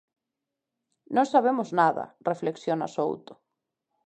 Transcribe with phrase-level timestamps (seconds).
[1.15, 3.33] Non sabemos nada, reflexiona Souto.